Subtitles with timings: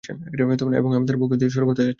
[0.79, 0.91] এবং
[0.97, 1.89] আমি তোর বউকে দিয়ে, শুরু করতে যাচ্ছি!